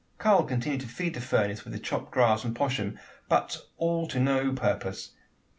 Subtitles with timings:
[0.17, 2.97] Karl continued to feed the furnace with the chopped grass and poshm,
[3.29, 5.11] but all to no purpose.